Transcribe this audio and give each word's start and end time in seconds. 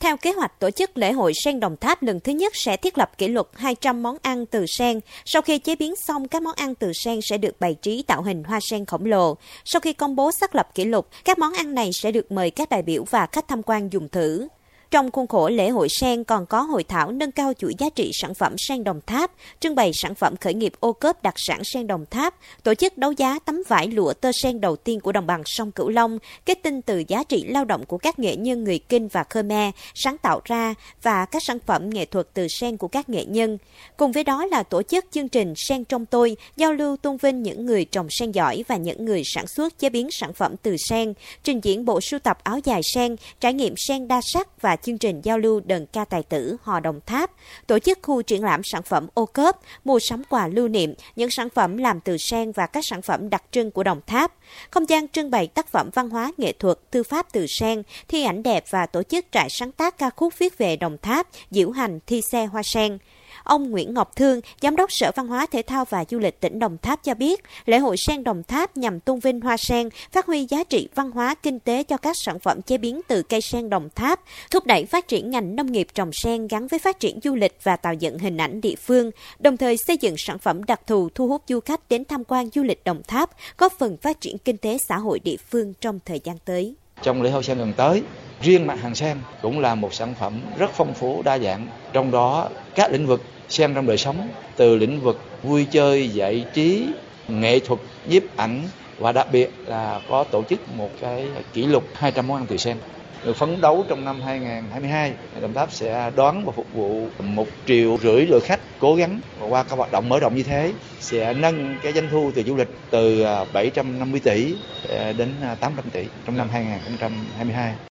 Theo 0.00 0.16
kế 0.16 0.32
hoạch, 0.32 0.60
tổ 0.60 0.70
chức 0.70 0.98
lễ 0.98 1.12
hội 1.12 1.32
sen 1.44 1.60
Đồng 1.60 1.76
Tháp 1.76 2.02
lần 2.02 2.20
thứ 2.20 2.32
nhất 2.32 2.56
sẽ 2.56 2.76
thiết 2.76 2.98
lập 2.98 3.18
kỷ 3.18 3.28
lục 3.28 3.48
200 3.54 4.02
món 4.02 4.16
ăn 4.22 4.46
từ 4.46 4.66
sen. 4.66 5.00
Sau 5.24 5.42
khi 5.42 5.58
chế 5.58 5.76
biến 5.76 5.94
xong, 5.96 6.28
các 6.28 6.42
món 6.42 6.54
ăn 6.54 6.74
từ 6.74 6.92
sen 6.92 7.20
sẽ 7.22 7.38
được 7.38 7.60
bày 7.60 7.74
trí 7.74 8.02
tạo 8.02 8.22
hình 8.22 8.44
hoa 8.44 8.58
sen 8.62 8.86
khổng 8.86 9.04
lồ. 9.04 9.36
Sau 9.64 9.80
khi 9.80 9.92
công 9.92 10.16
bố 10.16 10.30
xác 10.32 10.54
lập 10.54 10.74
kỷ 10.74 10.84
lục, 10.84 11.08
các 11.24 11.38
món 11.38 11.52
ăn 11.52 11.74
này 11.74 11.90
sẽ 11.92 12.12
được 12.12 12.32
mời 12.32 12.50
các 12.50 12.68
đại 12.68 12.82
biểu 12.82 13.04
và 13.10 13.26
khách 13.26 13.48
tham 13.48 13.62
quan 13.62 13.92
dùng 13.92 14.08
thử. 14.08 14.48
Trong 14.90 15.10
khuôn 15.10 15.26
khổ 15.26 15.48
lễ 15.48 15.68
hội 15.68 15.88
sen 15.88 16.24
còn 16.24 16.46
có 16.46 16.60
hội 16.60 16.84
thảo 16.84 17.12
nâng 17.12 17.32
cao 17.32 17.52
chuỗi 17.58 17.74
giá 17.78 17.90
trị 17.90 18.10
sản 18.14 18.34
phẩm 18.34 18.54
sen 18.58 18.84
Đồng 18.84 19.00
Tháp, 19.06 19.32
trưng 19.60 19.74
bày 19.74 19.90
sản 19.94 20.14
phẩm 20.14 20.36
khởi 20.36 20.54
nghiệp 20.54 20.72
ô 20.80 20.92
cốp 20.92 21.22
đặc 21.22 21.34
sản 21.36 21.64
sen 21.64 21.86
Đồng 21.86 22.06
Tháp, 22.10 22.34
tổ 22.62 22.74
chức 22.74 22.98
đấu 22.98 23.12
giá 23.12 23.38
tấm 23.38 23.62
vải 23.68 23.86
lụa 23.86 24.12
tơ 24.12 24.30
sen 24.32 24.60
đầu 24.60 24.76
tiên 24.76 25.00
của 25.00 25.12
đồng 25.12 25.26
bằng 25.26 25.42
sông 25.46 25.70
Cửu 25.70 25.88
Long, 25.88 26.18
kết 26.44 26.58
tinh 26.62 26.82
từ 26.82 27.02
giá 27.08 27.24
trị 27.24 27.44
lao 27.44 27.64
động 27.64 27.84
của 27.86 27.98
các 27.98 28.18
nghệ 28.18 28.36
nhân 28.36 28.64
người 28.64 28.78
Kinh 28.78 29.08
và 29.08 29.24
Khmer 29.24 29.74
sáng 29.94 30.18
tạo 30.18 30.40
ra 30.44 30.74
và 31.02 31.24
các 31.24 31.42
sản 31.42 31.58
phẩm 31.66 31.90
nghệ 31.90 32.04
thuật 32.04 32.26
từ 32.34 32.48
sen 32.48 32.76
của 32.76 32.88
các 32.88 33.08
nghệ 33.08 33.24
nhân. 33.24 33.58
Cùng 33.96 34.12
với 34.12 34.24
đó 34.24 34.46
là 34.46 34.62
tổ 34.62 34.82
chức 34.82 35.04
chương 35.10 35.28
trình 35.28 35.54
Sen 35.56 35.84
trong 35.84 36.06
tôi, 36.06 36.36
giao 36.56 36.72
lưu 36.72 36.96
tôn 36.96 37.16
vinh 37.16 37.42
những 37.42 37.66
người 37.66 37.84
trồng 37.84 38.06
sen 38.10 38.32
giỏi 38.32 38.64
và 38.68 38.76
những 38.76 39.04
người 39.04 39.22
sản 39.24 39.46
xuất 39.46 39.78
chế 39.78 39.90
biến 39.90 40.08
sản 40.10 40.32
phẩm 40.32 40.54
từ 40.62 40.76
sen, 40.76 41.14
trình 41.42 41.60
diễn 41.62 41.84
bộ 41.84 42.00
sưu 42.00 42.20
tập 42.20 42.38
áo 42.42 42.58
dài 42.64 42.80
sen, 42.94 43.16
trải 43.40 43.52
nghiệm 43.52 43.74
sen 43.76 44.08
đa 44.08 44.20
sắc 44.22 44.62
và 44.62 44.76
chương 44.82 44.98
trình 44.98 45.20
giao 45.20 45.38
lưu 45.38 45.60
đờn 45.64 45.86
ca 45.86 46.04
tài 46.04 46.22
tử 46.22 46.56
Hò 46.62 46.80
Đồng 46.80 47.00
Tháp, 47.06 47.30
tổ 47.66 47.78
chức 47.78 47.98
khu 48.02 48.22
triển 48.22 48.44
lãm 48.44 48.60
sản 48.64 48.82
phẩm 48.82 49.08
ô 49.14 49.26
cớp, 49.26 49.56
mua 49.84 49.98
sắm 49.98 50.22
quà 50.28 50.48
lưu 50.48 50.68
niệm, 50.68 50.94
những 51.16 51.30
sản 51.30 51.48
phẩm 51.48 51.76
làm 51.76 52.00
từ 52.00 52.16
sen 52.16 52.52
và 52.52 52.66
các 52.66 52.84
sản 52.84 53.02
phẩm 53.02 53.30
đặc 53.30 53.42
trưng 53.50 53.70
của 53.70 53.82
Đồng 53.82 54.00
Tháp, 54.06 54.34
không 54.70 54.88
gian 54.88 55.08
trưng 55.08 55.30
bày 55.30 55.46
tác 55.46 55.68
phẩm 55.68 55.90
văn 55.94 56.10
hóa 56.10 56.32
nghệ 56.36 56.52
thuật, 56.52 56.78
thư 56.92 57.02
pháp 57.02 57.32
từ 57.32 57.46
sen, 57.46 57.82
thi 58.08 58.24
ảnh 58.24 58.42
đẹp 58.42 58.64
và 58.70 58.86
tổ 58.86 59.02
chức 59.02 59.26
trại 59.32 59.50
sáng 59.50 59.72
tác 59.72 59.98
ca 59.98 60.10
khúc 60.10 60.38
viết 60.38 60.58
về 60.58 60.76
Đồng 60.76 60.98
Tháp, 61.02 61.28
diễu 61.50 61.70
hành 61.70 61.98
thi 62.06 62.20
xe 62.32 62.46
hoa 62.46 62.62
sen. 62.62 62.98
Ông 63.48 63.70
Nguyễn 63.70 63.94
Ngọc 63.94 64.16
Thương, 64.16 64.40
Giám 64.60 64.76
đốc 64.76 64.92
Sở 64.92 65.10
Văn 65.16 65.26
hóa 65.26 65.46
Thể 65.46 65.62
thao 65.62 65.84
và 65.84 66.04
Du 66.10 66.18
lịch 66.18 66.40
tỉnh 66.40 66.58
Đồng 66.58 66.78
Tháp 66.82 67.04
cho 67.04 67.14
biết, 67.14 67.42
lễ 67.66 67.78
hội 67.78 67.96
sen 67.96 68.24
Đồng 68.24 68.42
Tháp 68.42 68.76
nhằm 68.76 69.00
tôn 69.00 69.18
vinh 69.18 69.40
hoa 69.40 69.56
sen, 69.56 69.88
phát 70.12 70.26
huy 70.26 70.46
giá 70.48 70.64
trị 70.64 70.88
văn 70.94 71.10
hóa 71.10 71.34
kinh 71.34 71.58
tế 71.60 71.82
cho 71.82 71.96
các 71.96 72.16
sản 72.24 72.38
phẩm 72.38 72.62
chế 72.62 72.78
biến 72.78 73.00
từ 73.08 73.22
cây 73.22 73.40
sen 73.40 73.70
Đồng 73.70 73.88
Tháp, 73.94 74.20
thúc 74.50 74.66
đẩy 74.66 74.84
phát 74.84 75.08
triển 75.08 75.30
ngành 75.30 75.56
nông 75.56 75.72
nghiệp 75.72 75.86
trồng 75.94 76.10
sen 76.12 76.46
gắn 76.46 76.66
với 76.66 76.78
phát 76.78 77.00
triển 77.00 77.18
du 77.24 77.34
lịch 77.34 77.58
và 77.62 77.76
tạo 77.76 77.94
dựng 77.94 78.18
hình 78.18 78.36
ảnh 78.36 78.60
địa 78.60 78.74
phương, 78.76 79.10
đồng 79.38 79.56
thời 79.56 79.76
xây 79.76 79.96
dựng 79.96 80.14
sản 80.18 80.38
phẩm 80.38 80.64
đặc 80.64 80.80
thù 80.86 81.08
thu 81.14 81.28
hút 81.28 81.42
du 81.48 81.60
khách 81.60 81.88
đến 81.88 82.04
tham 82.04 82.24
quan 82.24 82.50
du 82.54 82.62
lịch 82.62 82.84
Đồng 82.84 83.02
Tháp, 83.08 83.30
góp 83.58 83.72
phần 83.78 83.96
phát 83.96 84.20
triển 84.20 84.38
kinh 84.38 84.56
tế 84.56 84.78
xã 84.88 84.96
hội 84.96 85.18
địa 85.18 85.36
phương 85.50 85.72
trong 85.80 85.98
thời 86.04 86.20
gian 86.24 86.38
tới. 86.44 86.74
Trong 87.02 87.22
lễ 87.22 87.30
hội 87.30 87.42
sen 87.42 87.58
gần 87.58 87.72
tới, 87.76 88.02
riêng 88.40 88.66
mặt 88.66 88.80
hàng 88.80 88.94
sen 88.94 89.18
cũng 89.42 89.58
là 89.58 89.74
một 89.74 89.94
sản 89.94 90.14
phẩm 90.20 90.40
rất 90.58 90.70
phong 90.74 90.94
phú 90.94 91.22
đa 91.22 91.38
dạng, 91.38 91.68
trong 91.92 92.10
đó 92.10 92.48
các 92.74 92.92
lĩnh 92.92 93.06
vực 93.06 93.22
xem 93.48 93.74
trong 93.74 93.86
đời 93.86 93.98
sống, 93.98 94.28
từ 94.56 94.76
lĩnh 94.76 95.00
vực 95.00 95.20
vui 95.42 95.66
chơi, 95.70 96.08
giải 96.08 96.44
trí, 96.54 96.86
nghệ 97.28 97.58
thuật, 97.58 97.80
nhiếp 98.08 98.22
ảnh, 98.36 98.62
và 98.98 99.12
đặc 99.12 99.26
biệt 99.32 99.50
là 99.66 100.00
có 100.08 100.24
tổ 100.24 100.42
chức 100.42 100.60
một 100.76 100.90
cái 101.00 101.26
kỷ 101.52 101.66
lục 101.66 101.84
200 101.94 102.26
món 102.26 102.36
ăn 102.36 102.46
từ 102.48 102.56
sen. 102.56 102.76
Được 103.24 103.36
phấn 103.36 103.60
đấu 103.60 103.84
trong 103.88 104.04
năm 104.04 104.20
2022 104.20 105.12
Đồng 105.40 105.54
Tháp 105.54 105.72
sẽ 105.72 106.10
đón 106.16 106.44
và 106.44 106.52
phục 106.52 106.66
vụ 106.72 107.06
một 107.18 107.46
triệu 107.66 107.98
rưỡi 108.02 108.26
lượt 108.26 108.42
khách 108.44 108.60
cố 108.78 108.94
gắng 108.94 109.20
và 109.38 109.46
qua 109.46 109.62
các 109.62 109.76
hoạt 109.76 109.92
động 109.92 110.08
mở 110.08 110.18
rộng 110.18 110.36
như 110.36 110.42
thế, 110.42 110.72
sẽ 111.00 111.34
nâng 111.34 111.76
cái 111.82 111.92
doanh 111.92 112.08
thu 112.10 112.30
từ 112.34 112.42
du 112.42 112.56
lịch 112.56 112.68
từ 112.90 113.22
à, 113.22 113.44
750 113.52 114.20
tỷ 114.20 114.54
à, 114.98 115.12
đến 115.12 115.28
à, 115.42 115.54
800 115.54 115.84
tỷ 115.90 116.04
trong 116.26 116.36
năm 116.36 116.48
2022 116.52 117.74